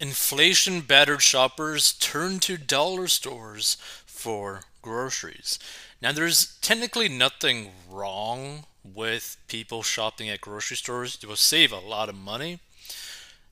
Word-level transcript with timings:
inflation 0.00 0.80
battered 0.80 1.22
shoppers 1.22 1.92
turn 1.92 2.40
to 2.40 2.56
dollar 2.56 3.06
stores 3.06 3.76
for 4.06 4.62
groceries. 4.82 5.58
Now, 6.00 6.12
there's 6.12 6.58
technically 6.60 7.08
nothing 7.08 7.72
wrong 7.90 8.64
with 8.82 9.36
people 9.46 9.82
shopping 9.82 10.28
at 10.30 10.40
grocery 10.40 10.76
stores. 10.76 11.18
You 11.20 11.28
will 11.28 11.36
save 11.36 11.72
a 11.72 11.78
lot 11.78 12.08
of 12.08 12.14
money. 12.14 12.60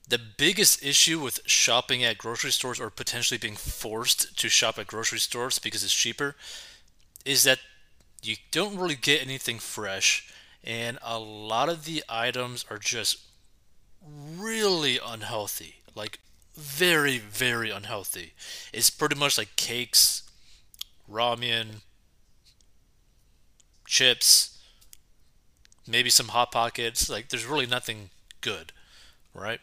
The 0.07 0.17
biggest 0.19 0.83
issue 0.83 1.19
with 1.19 1.41
shopping 1.45 2.03
at 2.03 2.17
grocery 2.17 2.51
stores 2.51 2.79
or 2.79 2.89
potentially 2.89 3.37
being 3.37 3.55
forced 3.55 4.35
to 4.39 4.49
shop 4.49 4.79
at 4.79 4.87
grocery 4.87 5.19
stores 5.19 5.59
because 5.59 5.83
it's 5.83 5.93
cheaper 5.93 6.35
is 7.25 7.43
that 7.43 7.59
you 8.23 8.35
don't 8.51 8.77
really 8.77 8.95
get 8.95 9.21
anything 9.21 9.59
fresh, 9.59 10.27
and 10.63 10.97
a 11.03 11.19
lot 11.19 11.69
of 11.69 11.85
the 11.85 12.03
items 12.09 12.65
are 12.69 12.79
just 12.79 13.19
really 14.35 14.99
unhealthy. 15.03 15.75
Like, 15.93 16.19
very, 16.59 17.17
very 17.17 17.69
unhealthy. 17.69 18.33
It's 18.73 18.89
pretty 18.89 19.15
much 19.15 19.37
like 19.37 19.55
cakes, 19.55 20.23
ramen, 21.11 21.81
chips, 23.85 24.57
maybe 25.87 26.09
some 26.09 26.29
hot 26.29 26.51
pockets. 26.51 27.09
Like, 27.09 27.29
there's 27.29 27.45
really 27.45 27.65
nothing 27.65 28.09
good, 28.41 28.71
right? 29.33 29.59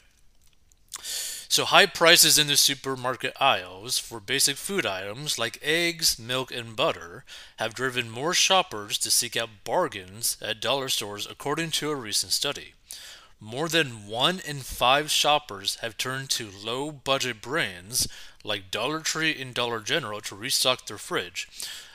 So, 1.48 1.64
high 1.64 1.86
prices 1.86 2.38
in 2.38 2.48
the 2.48 2.56
supermarket 2.56 3.34
aisles 3.40 3.98
for 3.98 4.18
basic 4.18 4.56
food 4.56 4.84
items 4.84 5.38
like 5.38 5.58
eggs, 5.62 6.18
milk, 6.18 6.50
and 6.50 6.74
butter 6.74 7.24
have 7.58 7.72
driven 7.74 8.10
more 8.10 8.34
shoppers 8.34 8.98
to 8.98 9.10
seek 9.10 9.36
out 9.36 9.64
bargains 9.64 10.36
at 10.42 10.60
dollar 10.60 10.88
stores, 10.88 11.26
according 11.30 11.70
to 11.72 11.90
a 11.90 11.94
recent 11.94 12.32
study. 12.32 12.74
More 13.40 13.68
than 13.68 14.06
one 14.06 14.40
in 14.40 14.60
five 14.60 15.10
shoppers 15.10 15.76
have 15.76 15.98
turned 15.98 16.30
to 16.30 16.50
low 16.50 16.90
budget 16.90 17.42
brands 17.42 18.08
like 18.42 18.70
Dollar 18.70 19.00
Tree 19.00 19.38
and 19.38 19.52
Dollar 19.52 19.80
General 19.80 20.22
to 20.22 20.34
restock 20.34 20.86
their 20.86 20.96
fridge, 20.96 21.46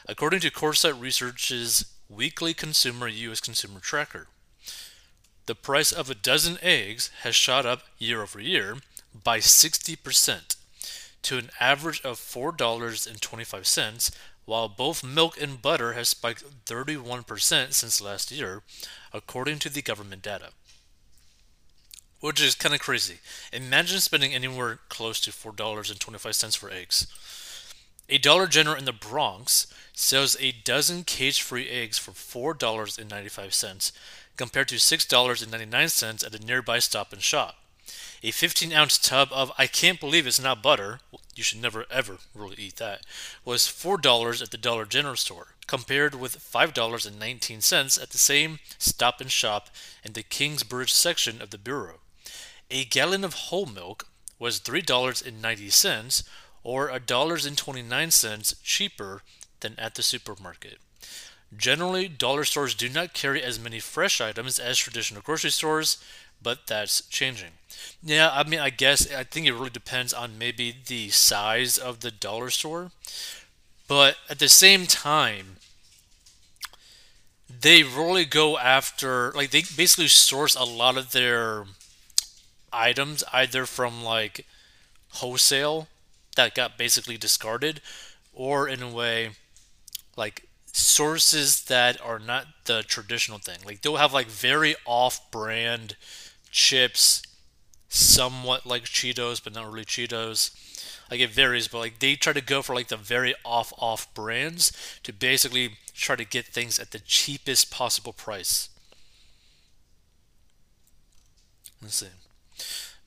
according 0.07 0.41
to 0.41 0.51
Coresight 0.51 1.01
Research's 1.01 1.85
weekly 2.07 2.53
consumer 2.53 3.07
U.S. 3.07 3.39
consumer 3.39 3.79
tracker. 3.79 4.27
The 5.47 5.55
price 5.55 5.91
of 5.91 6.11
a 6.11 6.15
dozen 6.15 6.59
eggs 6.61 7.09
has 7.23 7.35
shot 7.35 7.65
up 7.65 7.83
year 7.97 8.21
over 8.21 8.39
year 8.39 8.77
by 9.23 9.39
60% 9.39 10.55
to 11.23 11.37
an 11.37 11.49
average 11.59 12.01
of 12.01 12.19
$4.25, 12.19 14.11
while 14.45 14.69
both 14.69 15.03
milk 15.03 15.41
and 15.41 15.59
butter 15.61 15.93
have 15.93 16.07
spiked 16.07 16.65
31% 16.65 17.73
since 17.73 18.01
last 18.01 18.31
year, 18.31 18.61
according 19.11 19.57
to 19.59 19.69
the 19.69 19.81
government 19.81 20.21
data. 20.21 20.49
Which 22.21 22.41
is 22.41 22.55
kind 22.55 22.73
of 22.73 22.81
crazy. 22.81 23.19
Imagine 23.51 23.99
spending 23.99 24.33
anywhere 24.33 24.79
close 24.89 25.19
to 25.21 25.31
$4.25 25.31 26.55
for 26.55 26.69
eggs. 26.69 27.07
A 28.09 28.17
Dollar 28.17 28.47
General 28.47 28.77
in 28.77 28.85
the 28.85 28.91
Bronx 28.91 29.67
sells 29.93 30.35
a 30.39 30.51
dozen 30.51 31.03
cage 31.03 31.41
free 31.41 31.69
eggs 31.69 31.97
for 31.97 32.11
$4.95 32.11 33.91
compared 34.37 34.67
to 34.67 34.75
$6.99 34.75 36.25
at 36.25 36.35
a 36.35 36.45
nearby 36.45 36.79
stop 36.79 37.13
and 37.13 37.21
shop. 37.21 37.55
A 38.21 38.31
15 38.31 38.71
ounce 38.73 38.97
tub 38.97 39.29
of 39.31 39.51
I 39.57 39.65
can't 39.65 39.99
believe 39.99 40.27
it's 40.27 40.39
not 40.39 40.61
butter, 40.61 40.99
you 41.35 41.43
should 41.43 41.61
never 41.61 41.85
ever 41.89 42.17
really 42.35 42.57
eat 42.59 42.75
that, 42.75 43.05
was 43.43 43.63
$4 43.63 44.43
at 44.43 44.51
the 44.51 44.57
Dollar 44.57 44.85
General 44.85 45.15
store, 45.15 45.55
compared 45.65 46.13
with 46.13 46.37
$5.19 46.37 48.01
at 48.03 48.09
the 48.09 48.17
same 48.17 48.59
stop 48.77 49.21
and 49.21 49.31
shop 49.31 49.69
in 50.03 50.13
the 50.13 50.21
Kingsbridge 50.21 50.93
section 50.93 51.41
of 51.41 51.49
the 51.49 51.57
Bureau. 51.57 52.00
A 52.71 52.85
gallon 52.85 53.25
of 53.25 53.33
whole 53.33 53.65
milk 53.65 54.07
was 54.39 54.61
$3.90 54.61 56.23
or 56.63 56.89
$1.29 56.89 58.63
cheaper 58.63 59.21
than 59.59 59.75
at 59.77 59.95
the 59.95 60.01
supermarket. 60.01 60.77
Generally, 61.55 62.07
dollar 62.07 62.45
stores 62.45 62.73
do 62.73 62.87
not 62.87 63.13
carry 63.13 63.43
as 63.43 63.59
many 63.59 63.79
fresh 63.79 64.21
items 64.21 64.57
as 64.57 64.77
traditional 64.77 65.21
grocery 65.21 65.51
stores, 65.51 65.97
but 66.41 66.65
that's 66.67 67.01
changing. 67.09 67.51
Yeah, 68.01 68.29
I 68.31 68.43
mean, 68.47 68.61
I 68.61 68.69
guess 68.69 69.13
I 69.13 69.25
think 69.25 69.47
it 69.47 69.53
really 69.53 69.69
depends 69.69 70.13
on 70.13 70.37
maybe 70.37 70.73
the 70.87 71.09
size 71.09 71.77
of 71.77 71.99
the 71.99 72.09
dollar 72.09 72.49
store, 72.49 72.91
but 73.89 74.15
at 74.29 74.39
the 74.39 74.47
same 74.47 74.87
time, 74.87 75.57
they 77.49 77.83
really 77.83 78.23
go 78.23 78.57
after 78.57 79.33
like 79.33 79.51
they 79.51 79.63
basically 79.75 80.07
source 80.07 80.55
a 80.55 80.63
lot 80.63 80.97
of 80.97 81.11
their 81.11 81.65
items 82.73 83.23
either 83.33 83.65
from 83.65 84.03
like 84.03 84.45
wholesale 85.13 85.87
that 86.35 86.55
got 86.55 86.77
basically 86.77 87.17
discarded 87.17 87.81
or 88.33 88.67
in 88.67 88.81
a 88.81 88.89
way 88.89 89.31
like 90.15 90.47
sources 90.73 91.63
that 91.65 91.99
are 92.01 92.19
not 92.19 92.47
the 92.65 92.83
traditional 92.83 93.37
thing. 93.37 93.57
Like 93.65 93.81
they'll 93.81 93.97
have 93.97 94.13
like 94.13 94.27
very 94.27 94.75
off-brand 94.85 95.95
chips, 96.49 97.23
somewhat 97.89 98.65
like 98.65 98.83
Cheetos, 98.83 99.43
but 99.43 99.53
not 99.53 99.71
really 99.71 99.85
Cheetos. 99.85 100.51
Like 101.09 101.19
it 101.19 101.31
varies, 101.31 101.67
but 101.67 101.79
like 101.79 101.99
they 101.99 102.15
try 102.15 102.33
to 102.33 102.41
go 102.41 102.61
for 102.61 102.73
like 102.73 102.87
the 102.87 102.97
very 102.97 103.35
off-off 103.43 104.13
brands 104.13 104.71
to 105.03 105.11
basically 105.11 105.77
try 105.93 106.15
to 106.15 106.25
get 106.25 106.45
things 106.45 106.79
at 106.79 106.91
the 106.91 106.99
cheapest 106.99 107.69
possible 107.69 108.13
price. 108.13 108.69
Let's 111.81 111.95
see. 111.95 112.07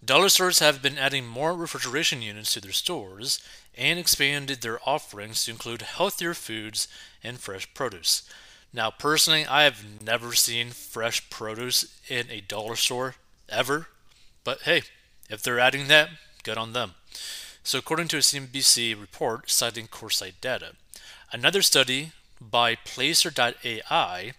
Dollar 0.05 0.29
stores 0.29 0.59
have 0.59 0.83
been 0.83 0.99
adding 0.99 1.27
more 1.27 1.55
refrigeration 1.55 2.21
units 2.21 2.53
to 2.55 2.61
their 2.61 2.73
stores 2.73 3.41
and 3.77 3.99
expanded 3.99 4.61
their 4.61 4.81
offerings 4.87 5.45
to 5.45 5.51
include 5.51 5.83
healthier 5.83 6.35
foods 6.35 6.89
and 7.23 7.41
fresh 7.41 7.73
produce. 7.73 8.29
Now, 8.73 8.91
personally, 8.91 9.47
I 9.47 9.63
have 9.63 10.03
never 10.03 10.35
seen 10.35 10.71
fresh 10.71 11.31
produce 11.31 11.99
in 12.09 12.29
a 12.31 12.41
dollar 12.41 12.77
store 12.77 13.15
ever, 13.49 13.87
but 14.43 14.63
hey, 14.63 14.83
if 15.31 15.43
they're 15.43 15.61
adding 15.61 15.89
that, 15.89 16.11
good 16.43 16.59
on 16.59 16.73
them. 16.73 16.95
So, 17.63 17.79
according 17.79 18.09
to 18.09 18.19
a 18.19 18.21
CNBC 18.21 19.01
report 19.01 19.51
citing 19.51 19.87
Coresight 19.87 20.35
data, 20.41 20.73
another 21.33 21.63
study 21.63 22.13
by 22.41 22.75
Placer.ai 22.75 24.33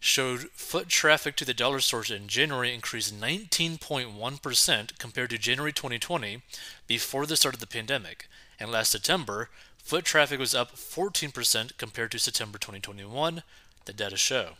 showed 0.00 0.50
foot 0.50 0.88
traffic 0.88 1.36
to 1.36 1.44
the 1.44 1.54
dollar 1.54 1.80
stores 1.80 2.10
in 2.10 2.28
January 2.28 2.74
increased 2.74 3.18
19.1% 3.18 4.98
compared 4.98 5.30
to 5.30 5.38
January 5.38 5.72
2020 5.72 6.42
before 6.86 7.26
the 7.26 7.36
start 7.36 7.54
of 7.54 7.60
the 7.60 7.66
pandemic, 7.66 8.28
and 8.60 8.70
last 8.70 8.90
September, 8.90 9.50
foot 9.78 10.04
traffic 10.04 10.38
was 10.38 10.54
up 10.54 10.76
14% 10.76 11.76
compared 11.78 12.10
to 12.12 12.18
September 12.18 12.58
2021, 12.58 13.42
the 13.84 13.92
data 13.92 14.16
show. 14.16 14.50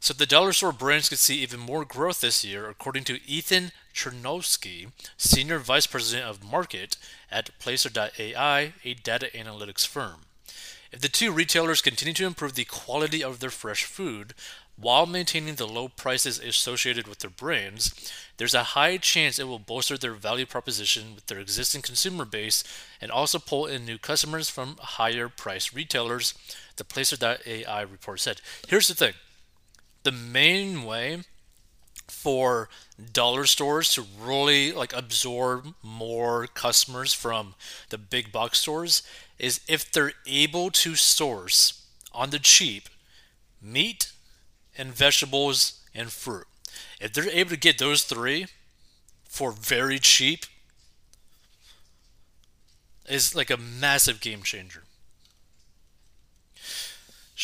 So 0.00 0.12
the 0.12 0.26
dollar 0.26 0.52
store 0.52 0.72
brands 0.72 1.08
could 1.08 1.20
see 1.20 1.42
even 1.42 1.60
more 1.60 1.84
growth 1.84 2.22
this 2.22 2.44
year, 2.44 2.68
according 2.68 3.04
to 3.04 3.20
Ethan 3.24 3.70
Chernofsky, 3.94 4.90
Senior 5.16 5.60
Vice 5.60 5.86
President 5.86 6.28
of 6.28 6.42
Market 6.42 6.96
at 7.30 7.56
Placer.ai, 7.60 8.72
a 8.84 8.94
data 8.94 9.30
analytics 9.32 9.86
firm. 9.86 10.22
If 10.92 11.00
the 11.00 11.08
two 11.08 11.32
retailers 11.32 11.80
continue 11.80 12.12
to 12.14 12.26
improve 12.26 12.54
the 12.54 12.66
quality 12.66 13.24
of 13.24 13.40
their 13.40 13.50
fresh 13.50 13.84
food 13.84 14.34
while 14.76 15.06
maintaining 15.06 15.54
the 15.54 15.66
low 15.66 15.88
prices 15.88 16.38
associated 16.38 17.08
with 17.08 17.20
their 17.20 17.30
brands, 17.30 18.12
there's 18.36 18.54
a 18.54 18.62
high 18.62 18.98
chance 18.98 19.38
it 19.38 19.48
will 19.48 19.58
bolster 19.58 19.96
their 19.96 20.12
value 20.12 20.44
proposition 20.44 21.14
with 21.14 21.26
their 21.26 21.38
existing 21.38 21.80
consumer 21.80 22.26
base 22.26 22.62
and 23.00 23.10
also 23.10 23.38
pull 23.38 23.64
in 23.64 23.86
new 23.86 23.96
customers 23.96 24.50
from 24.50 24.76
higher 24.80 25.30
priced 25.30 25.74
retailers, 25.74 26.34
the 26.76 26.84
Placer.ai 26.84 27.80
report 27.82 28.20
said. 28.20 28.42
Here's 28.68 28.88
the 28.88 28.94
thing 28.94 29.14
the 30.02 30.12
main 30.12 30.84
way 30.84 31.22
for 32.08 32.68
dollar 33.12 33.44
stores 33.44 33.92
to 33.94 34.04
really 34.20 34.72
like 34.72 34.92
absorb 34.92 35.74
more 35.82 36.46
customers 36.46 37.12
from 37.12 37.54
the 37.90 37.98
big 37.98 38.30
box 38.30 38.60
stores 38.60 39.02
is 39.38 39.60
if 39.68 39.90
they're 39.90 40.12
able 40.26 40.70
to 40.70 40.94
source 40.94 41.86
on 42.12 42.30
the 42.30 42.38
cheap 42.38 42.88
meat 43.60 44.12
and 44.76 44.92
vegetables 44.92 45.80
and 45.94 46.10
fruit. 46.10 46.46
If 47.00 47.12
they're 47.12 47.30
able 47.30 47.50
to 47.50 47.56
get 47.56 47.78
those 47.78 48.04
three 48.04 48.46
for 49.24 49.52
very 49.52 49.98
cheap, 49.98 50.46
is 53.08 53.34
like 53.34 53.50
a 53.50 53.56
massive 53.56 54.20
game 54.20 54.42
changer. 54.42 54.84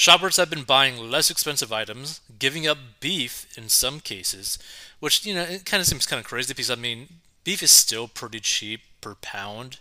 Shoppers 0.08 0.38
have 0.38 0.49
been 0.49 0.62
buying 0.62 1.10
less 1.10 1.31
expensive 1.31 1.70
items, 1.70 2.22
giving 2.38 2.66
up 2.66 2.78
beef 2.99 3.46
in 3.58 3.69
some 3.69 4.00
cases, 4.00 4.58
which, 5.00 5.26
you 5.26 5.34
know, 5.34 5.43
it 5.43 5.66
kind 5.66 5.82
of 5.82 5.87
seems 5.87 6.06
kind 6.06 6.19
of 6.19 6.25
crazy 6.25 6.55
because, 6.55 6.70
I 6.70 6.76
mean, 6.76 7.08
beef 7.44 7.62
is 7.62 7.70
still 7.70 8.08
pretty 8.08 8.40
cheap 8.40 8.81
per 9.02 9.16
pound 9.16 9.81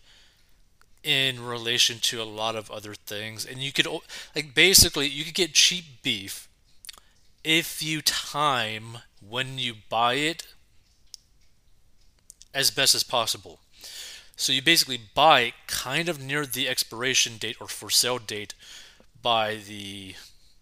in 1.02 1.46
relation 1.46 2.00
to 2.00 2.22
a 2.22 2.26
lot 2.26 2.58
of 2.58 2.70
other 2.70 2.94
things. 2.94 3.46
And 3.46 3.60
you 3.60 3.72
could, 3.72 3.88
like, 4.36 4.54
basically, 4.54 5.08
you 5.08 5.24
could 5.24 5.34
get 5.34 5.54
cheap 5.54 5.86
beef 6.04 6.50
if 7.46 7.82
you 7.82 8.02
time 8.02 8.98
when 9.26 9.58
you 9.58 9.76
buy 9.88 10.16
it 10.16 10.46
as 12.54 12.70
best 12.70 12.94
as 12.96 13.04
possible. 13.06 13.60
So 14.36 14.52
you 14.52 14.62
basically 14.62 15.00
buy 15.16 15.54
kind 15.68 16.10
of 16.10 16.22
near 16.22 16.46
the 16.46 16.68
expiration 16.68 17.38
date 17.38 17.56
or 17.62 17.70
for 17.70 17.90
sale 17.90 18.20
date 18.20 18.56
by 19.22 19.56
the 19.56 20.16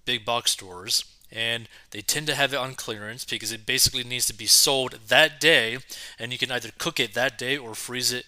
big 0.05 0.25
box 0.25 0.51
stores 0.51 1.05
and 1.31 1.67
they 1.91 2.01
tend 2.01 2.27
to 2.27 2.35
have 2.35 2.53
it 2.53 2.57
on 2.57 2.75
clearance 2.75 3.25
because 3.25 3.51
it 3.51 3.65
basically 3.65 4.03
needs 4.03 4.27
to 4.27 4.33
be 4.33 4.45
sold 4.45 4.99
that 5.07 5.39
day 5.39 5.77
and 6.19 6.31
you 6.31 6.37
can 6.37 6.51
either 6.51 6.69
cook 6.77 6.99
it 6.99 7.13
that 7.13 7.37
day 7.37 7.57
or 7.57 7.73
freeze 7.73 8.13
it 8.13 8.25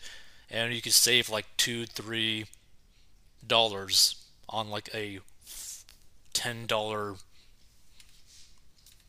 and 0.50 0.74
you 0.74 0.82
can 0.82 0.92
save 0.92 1.30
like 1.30 1.46
two 1.58 1.86
three 1.86 2.46
dollars 3.46 4.16
on 4.50 4.70
like 4.70 4.90
a 4.94 5.20
ten 6.34 6.66
dollar 6.66 7.16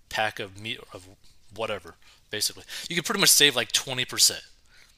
pack 0.09 0.39
of 0.39 0.61
meat 0.61 0.79
of 0.93 1.09
whatever 1.55 1.95
basically. 2.31 2.65
You 2.89 2.97
can 2.97 3.05
pretty 3.05 3.21
much 3.21 3.31
save 3.31 3.57
like 3.57 3.73
20% 3.73 4.41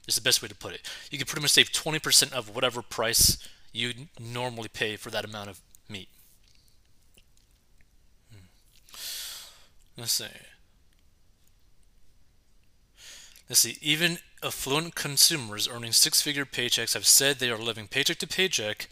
is 0.08 0.14
the 0.14 0.20
best 0.20 0.42
way 0.42 0.48
to 0.48 0.54
put 0.54 0.74
it. 0.74 0.88
You 1.10 1.18
can 1.18 1.26
pretty 1.26 1.42
much 1.42 1.52
save 1.52 1.70
20% 1.70 2.32
of 2.32 2.54
whatever 2.54 2.82
price 2.82 3.38
you 3.72 3.92
normally 4.18 4.68
pay 4.68 4.96
for 4.96 5.10
that 5.10 5.24
amount 5.24 5.48
of 5.48 5.60
meat 5.90 6.08
hmm. 8.32 8.44
Let's 9.96 10.12
see. 10.12 10.26
Let's 13.48 13.60
see. 13.60 13.76
Even 13.82 14.18
affluent 14.42 14.94
consumers 14.94 15.68
earning 15.68 15.92
six 15.92 16.22
figure 16.22 16.46
paychecks 16.46 16.94
have 16.94 17.06
said 17.06 17.38
they 17.38 17.50
are 17.50 17.58
living 17.58 17.88
paycheck 17.88 18.18
to 18.18 18.26
paycheck 18.26 18.88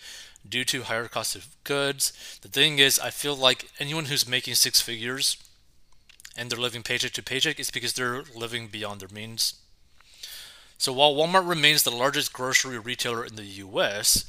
due 0.47 0.65
to 0.65 0.83
higher 0.83 1.09
cost 1.09 1.37
of 1.37 1.47
goods. 1.65 2.13
The 2.43 2.49
thing 2.49 2.79
is, 2.79 2.99
I 2.99 3.11
feel 3.11 3.37
like 3.37 3.71
anyone 3.79 4.07
who's 4.07 4.29
making 4.29 4.55
six 4.55 4.81
figures 4.81 5.37
and 6.37 6.51
they're 6.51 6.59
living 6.59 6.83
paycheck 6.83 7.13
to 7.13 7.23
paycheck 7.23 7.59
is 7.59 7.71
because 7.71 7.93
they're 7.95 8.23
living 8.35 8.69
beyond 8.69 9.01
their 9.01 9.09
means. 9.09 9.55
So 10.77 10.93
while 10.93 11.15
Walmart 11.15 11.49
remains 11.49 11.83
the 11.83 11.91
largest 11.91 12.33
grocery 12.33 12.79
retailer 12.79 13.25
in 13.25 13.37
the 13.37 13.45
US, 13.45 14.25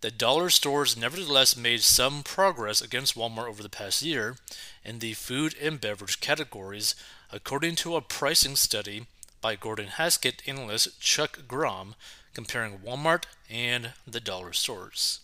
the 0.00 0.10
dollar 0.10 0.50
stores 0.50 0.96
nevertheless 0.96 1.56
made 1.56 1.82
some 1.82 2.22
progress 2.22 2.80
against 2.80 3.14
Walmart 3.14 3.48
over 3.48 3.62
the 3.62 3.68
past 3.68 4.02
year 4.02 4.36
in 4.84 4.98
the 4.98 5.14
food 5.14 5.54
and 5.60 5.80
beverage 5.80 6.20
categories, 6.20 6.94
according 7.32 7.76
to 7.76 7.96
a 7.96 8.00
pricing 8.00 8.56
study 8.56 9.06
by 9.40 9.56
Gordon 9.56 9.88
Haskett 9.88 10.42
analyst 10.46 11.00
Chuck 11.00 11.40
Grom 11.48 11.94
comparing 12.34 12.78
Walmart 12.78 13.24
and 13.48 13.92
the 14.06 14.20
dollar 14.20 14.52
stores. 14.52 15.20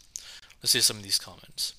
Let's 0.63 0.73
see 0.73 0.81
some 0.81 0.99
of 0.99 1.03
these 1.03 1.19
comments. 1.19 1.75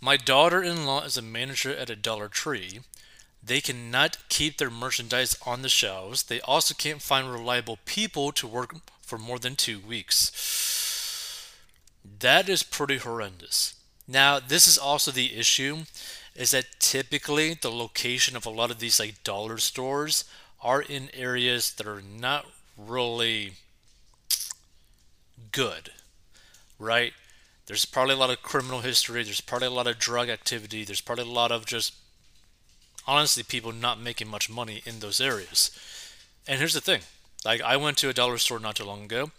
My 0.00 0.18
daughter 0.18 0.62
in 0.62 0.84
law 0.84 1.02
is 1.02 1.16
a 1.16 1.22
manager 1.22 1.74
at 1.74 1.88
a 1.88 1.96
Dollar 1.96 2.28
Tree 2.28 2.80
they 3.46 3.60
cannot 3.60 4.16
keep 4.28 4.58
their 4.58 4.70
merchandise 4.70 5.36
on 5.44 5.62
the 5.62 5.68
shelves. 5.68 6.22
They 6.22 6.40
also 6.40 6.74
can't 6.74 7.02
find 7.02 7.30
reliable 7.30 7.78
people 7.84 8.32
to 8.32 8.46
work 8.46 8.76
for 9.02 9.18
more 9.18 9.38
than 9.38 9.56
two 9.56 9.80
weeks. 9.80 11.52
That 12.20 12.48
is 12.48 12.62
pretty 12.62 12.98
horrendous. 12.98 13.74
Now, 14.06 14.38
this 14.38 14.66
is 14.66 14.78
also 14.78 15.10
the 15.10 15.36
issue 15.36 15.84
is 16.34 16.50
that 16.50 16.66
typically 16.80 17.54
the 17.54 17.70
location 17.70 18.36
of 18.36 18.44
a 18.44 18.50
lot 18.50 18.70
of 18.70 18.78
these 18.78 18.98
like 18.98 19.22
dollar 19.22 19.58
stores 19.58 20.24
are 20.62 20.82
in 20.82 21.08
areas 21.14 21.72
that 21.74 21.86
are 21.86 22.02
not 22.02 22.46
really 22.76 23.52
good, 25.52 25.90
right? 26.78 27.12
There's 27.66 27.84
probably 27.84 28.14
a 28.14 28.18
lot 28.18 28.30
of 28.30 28.42
criminal 28.42 28.80
history, 28.80 29.22
there's 29.22 29.40
probably 29.40 29.68
a 29.68 29.70
lot 29.70 29.86
of 29.86 29.98
drug 29.98 30.28
activity, 30.28 30.84
there's 30.84 31.00
probably 31.00 31.24
a 31.24 31.28
lot 31.28 31.52
of 31.52 31.66
just 31.66 31.94
honestly 33.06 33.42
people 33.42 33.72
not 33.72 34.00
making 34.00 34.28
much 34.28 34.50
money 34.50 34.82
in 34.84 35.00
those 35.00 35.20
areas. 35.20 35.70
And 36.46 36.58
here's 36.58 36.74
the 36.74 36.80
thing 36.80 37.00
like, 37.44 37.60
I 37.60 37.76
went 37.76 37.98
to 37.98 38.08
a 38.08 38.14
dollar 38.14 38.38
store 38.38 38.58
not 38.58 38.76
too 38.76 38.84
long 38.84 39.04
ago, 39.04 39.30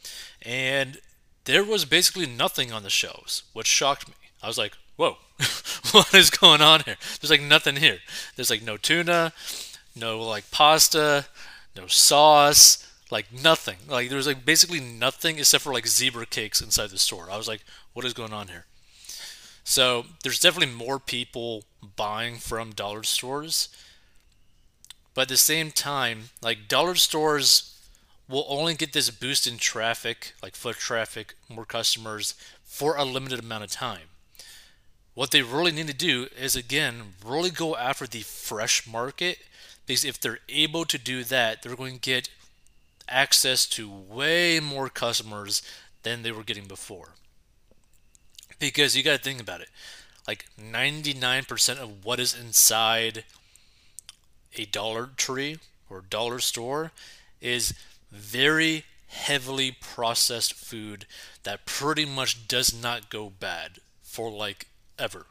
and 0.41 0.99
there 1.45 1.63
was 1.63 1.85
basically 1.85 2.27
nothing 2.27 2.71
on 2.71 2.83
the 2.83 2.89
shelves, 2.89 3.43
which 3.53 3.67
shocked 3.67 4.07
me. 4.07 4.15
I 4.43 4.47
was 4.47 4.57
like, 4.57 4.73
whoa, 4.95 5.17
what 5.91 6.13
is 6.13 6.29
going 6.29 6.61
on 6.61 6.81
here? 6.81 6.97
There's 7.19 7.31
like 7.31 7.41
nothing 7.41 7.77
here. 7.77 7.99
There's 8.35 8.49
like 8.49 8.61
no 8.61 8.77
tuna, 8.77 9.33
no 9.95 10.21
like 10.21 10.51
pasta, 10.51 11.25
no 11.75 11.87
sauce, 11.87 12.87
like 13.11 13.27
nothing. 13.31 13.77
Like 13.87 14.09
there 14.09 14.17
was 14.17 14.27
like 14.27 14.45
basically 14.45 14.79
nothing 14.79 15.37
except 15.39 15.63
for 15.63 15.73
like 15.73 15.87
zebra 15.87 16.25
cakes 16.25 16.61
inside 16.61 16.89
the 16.89 16.99
store. 16.99 17.29
I 17.31 17.37
was 17.37 17.47
like, 17.47 17.63
what 17.93 18.05
is 18.05 18.13
going 18.13 18.33
on 18.33 18.47
here? 18.49 18.65
So 19.63 20.05
there's 20.23 20.39
definitely 20.39 20.75
more 20.75 20.99
people 20.99 21.63
buying 21.95 22.37
from 22.37 22.71
dollar 22.71 23.03
stores. 23.03 23.69
But 25.13 25.23
at 25.23 25.27
the 25.29 25.37
same 25.37 25.71
time, 25.71 26.29
like 26.41 26.67
dollar 26.67 26.95
stores 26.95 27.79
will 28.27 28.45
only 28.47 28.75
get 28.75 28.93
this 28.93 29.09
boost 29.09 29.47
in 29.47 29.57
traffic, 29.57 30.33
like 30.41 30.55
foot 30.55 30.77
traffic, 30.77 31.35
more 31.47 31.65
customers, 31.65 32.33
for 32.63 32.95
a 32.95 33.05
limited 33.05 33.39
amount 33.39 33.63
of 33.63 33.71
time. 33.71 34.09
What 35.13 35.31
they 35.31 35.41
really 35.41 35.71
need 35.71 35.87
to 35.87 35.93
do 35.93 36.27
is, 36.37 36.55
again, 36.55 37.13
really 37.25 37.49
go 37.49 37.75
after 37.77 38.05
the 38.05 38.21
fresh 38.21 38.85
market 38.85 39.39
because 39.85 40.03
if 40.03 40.19
they're 40.19 40.39
able 40.49 40.83
to 40.85 40.97
do 40.97 41.23
that, 41.23 41.61
they're 41.61 41.75
going 41.75 41.95
to 41.95 41.99
get 41.99 42.29
access 43.07 43.65
to 43.67 43.89
way 43.89 44.59
more 44.59 44.89
customers 44.89 45.61
than 46.03 46.23
they 46.23 46.31
were 46.31 46.43
getting 46.43 46.65
before. 46.65 47.09
Because 48.59 48.97
you 48.97 49.03
got 49.03 49.17
to 49.17 49.23
think 49.23 49.39
about 49.39 49.61
it. 49.61 49.69
Like 50.27 50.45
99% 50.59 51.77
of 51.77 52.03
what 52.03 52.19
is 52.19 52.35
inside 52.37 53.23
a 54.55 54.65
Dollar 54.65 55.09
Tree 55.17 55.57
or 55.89 56.01
dollar 56.01 56.39
store 56.39 56.91
is 57.41 57.73
very 58.11 58.85
heavily 59.07 59.71
processed 59.71 60.53
food 60.53 61.05
that 61.43 61.65
pretty 61.65 62.05
much 62.05 62.47
does 62.47 62.73
not 62.73 63.09
go 63.09 63.29
bad 63.29 63.79
for 64.01 64.31
like 64.31 64.67
ever. 64.97 65.25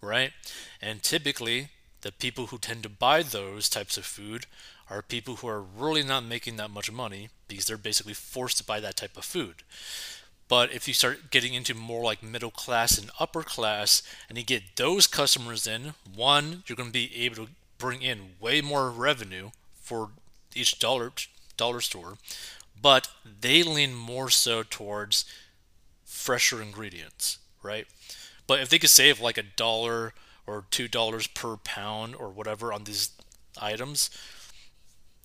Right? 0.00 0.32
And 0.80 1.02
typically, 1.02 1.68
the 2.02 2.12
people 2.12 2.46
who 2.46 2.58
tend 2.58 2.82
to 2.82 2.88
buy 2.88 3.22
those 3.22 3.68
types 3.68 3.96
of 3.96 4.04
food 4.04 4.46
are 4.90 5.00
people 5.00 5.36
who 5.36 5.48
are 5.48 5.62
really 5.62 6.02
not 6.02 6.24
making 6.24 6.56
that 6.56 6.70
much 6.70 6.92
money 6.92 7.30
because 7.48 7.64
they're 7.64 7.78
basically 7.78 8.12
forced 8.12 8.58
to 8.58 8.64
buy 8.64 8.80
that 8.80 8.96
type 8.96 9.16
of 9.16 9.24
food. 9.24 9.62
But 10.48 10.72
if 10.72 10.86
you 10.86 10.94
start 10.94 11.30
getting 11.30 11.54
into 11.54 11.74
more 11.74 12.02
like 12.02 12.22
middle 12.22 12.50
class 12.50 12.98
and 12.98 13.10
upper 13.18 13.42
class, 13.42 14.02
and 14.28 14.36
you 14.36 14.44
get 14.44 14.76
those 14.76 15.06
customers 15.06 15.66
in, 15.66 15.94
one, 16.14 16.62
you're 16.66 16.76
going 16.76 16.90
to 16.90 16.92
be 16.92 17.10
able 17.24 17.36
to 17.36 17.48
bring 17.78 18.02
in 18.02 18.36
way 18.40 18.60
more 18.60 18.90
revenue 18.90 19.50
for 19.74 20.10
each 20.54 20.78
dollar 20.78 21.12
dollar 21.56 21.80
store, 21.80 22.18
but 22.80 23.08
they 23.40 23.62
lean 23.62 23.94
more 23.94 24.28
so 24.28 24.62
towards 24.62 25.24
fresher 26.04 26.60
ingredients, 26.60 27.38
right? 27.62 27.86
But 28.46 28.60
if 28.60 28.68
they 28.68 28.78
could 28.78 28.90
save 28.90 29.20
like 29.20 29.38
a 29.38 29.42
dollar 29.42 30.12
or 30.46 30.64
two 30.70 30.88
dollars 30.88 31.26
per 31.26 31.56
pound 31.56 32.14
or 32.14 32.28
whatever 32.28 32.72
on 32.72 32.84
these 32.84 33.10
items, 33.60 34.10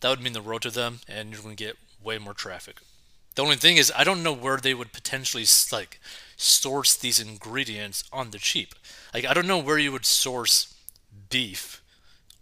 that 0.02 0.10
would 0.10 0.22
mean 0.22 0.34
the 0.34 0.42
road 0.42 0.62
to 0.64 0.72
them, 0.72 1.00
and 1.08 1.32
you're 1.32 1.42
going 1.42 1.56
to 1.56 1.64
get 1.64 1.78
way 2.02 2.18
more 2.18 2.34
traffic. 2.34 2.78
The 3.40 3.46
only 3.46 3.56
thing 3.56 3.78
is, 3.78 3.90
I 3.96 4.04
don't 4.04 4.22
know 4.22 4.34
where 4.34 4.58
they 4.58 4.74
would 4.74 4.92
potentially 4.92 5.46
like 5.72 6.02
source 6.36 6.94
these 6.94 7.22
ingredients 7.22 8.04
on 8.12 8.32
the 8.32 8.38
cheap. 8.38 8.76
Like, 9.14 9.26
I 9.26 9.34
don't 9.34 9.48
know 9.48 9.58
where 9.58 9.78
you 9.78 9.94
would 9.94 10.06
source 10.06 10.76
beef 11.30 11.82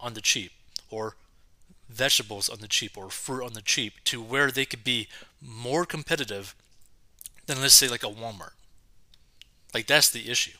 on 0.00 0.14
the 0.14 0.20
cheap 0.20 0.50
or 0.90 1.14
vegetables 1.88 2.48
on 2.48 2.58
the 2.58 2.66
cheap 2.66 2.98
or 2.98 3.10
fruit 3.10 3.46
on 3.46 3.52
the 3.52 3.62
cheap 3.62 4.02
to 4.06 4.20
where 4.20 4.50
they 4.50 4.64
could 4.64 4.82
be 4.82 5.06
more 5.40 5.84
competitive 5.84 6.56
than 7.46 7.60
let's 7.60 7.74
say 7.74 7.86
like 7.86 8.02
a 8.02 8.06
Walmart. 8.06 8.54
Like 9.72 9.86
that's 9.86 10.10
the 10.10 10.28
issue. 10.28 10.58